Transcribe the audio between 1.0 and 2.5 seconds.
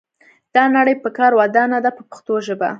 په کار ودانه ده په پښتو